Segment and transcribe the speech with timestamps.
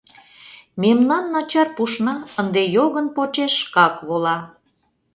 [0.81, 4.37] Мемнан начар пушна ынде йогын почеш шкак вола.